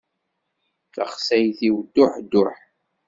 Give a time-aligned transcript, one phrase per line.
[0.93, 2.57] Taxsayt-iw duḥ duḥ.